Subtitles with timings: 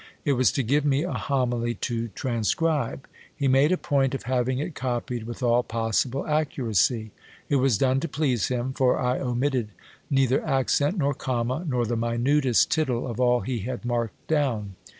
[0.25, 3.05] It was to give me a homily to transcribe.
[3.35, 7.11] He made a point of having it copied with all possible accuracy.
[7.49, 9.67] It was done to please him; for I omitted
[10.09, 14.73] neither accent, nor comma, nor the minutest tittle of all he had marked down.